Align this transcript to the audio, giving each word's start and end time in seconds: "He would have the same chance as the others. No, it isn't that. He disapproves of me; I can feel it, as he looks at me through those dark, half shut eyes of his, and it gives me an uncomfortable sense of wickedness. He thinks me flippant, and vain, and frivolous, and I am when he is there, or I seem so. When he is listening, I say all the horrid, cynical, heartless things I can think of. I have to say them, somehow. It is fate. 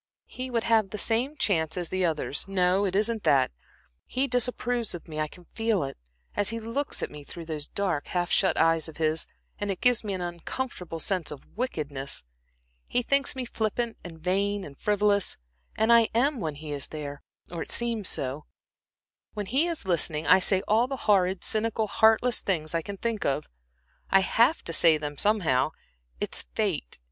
"He 0.25 0.49
would 0.49 0.63
have 0.63 0.89
the 0.89 0.97
same 0.97 1.35
chance 1.35 1.77
as 1.77 1.89
the 1.89 2.03
others. 2.05 2.45
No, 2.47 2.85
it 2.85 2.95
isn't 2.95 3.21
that. 3.21 3.51
He 4.07 4.25
disapproves 4.25 4.95
of 4.95 5.07
me; 5.07 5.19
I 5.19 5.27
can 5.27 5.45
feel 5.53 5.83
it, 5.83 5.95
as 6.35 6.49
he 6.49 6.59
looks 6.59 7.03
at 7.03 7.11
me 7.11 7.23
through 7.23 7.45
those 7.45 7.67
dark, 7.67 8.07
half 8.07 8.31
shut 8.31 8.57
eyes 8.57 8.89
of 8.89 8.97
his, 8.97 9.27
and 9.59 9.69
it 9.69 9.79
gives 9.79 10.03
me 10.03 10.13
an 10.15 10.19
uncomfortable 10.21 10.99
sense 10.99 11.29
of 11.29 11.45
wickedness. 11.55 12.23
He 12.87 13.03
thinks 13.03 13.35
me 13.35 13.45
flippant, 13.45 13.95
and 14.03 14.17
vain, 14.17 14.63
and 14.63 14.75
frivolous, 14.75 15.37
and 15.77 15.93
I 15.93 16.09
am 16.15 16.39
when 16.39 16.55
he 16.55 16.71
is 16.71 16.87
there, 16.87 17.21
or 17.51 17.61
I 17.61 17.65
seem 17.69 18.03
so. 18.03 18.45
When 19.35 19.45
he 19.45 19.67
is 19.67 19.85
listening, 19.85 20.25
I 20.25 20.39
say 20.39 20.63
all 20.67 20.87
the 20.87 20.97
horrid, 21.05 21.43
cynical, 21.43 21.85
heartless 21.85 22.39
things 22.39 22.73
I 22.73 22.81
can 22.81 22.97
think 22.97 23.23
of. 23.23 23.47
I 24.09 24.21
have 24.21 24.63
to 24.63 24.73
say 24.73 24.97
them, 24.97 25.15
somehow. 25.15 25.73
It 26.19 26.33
is 26.33 26.41
fate. 26.55 26.97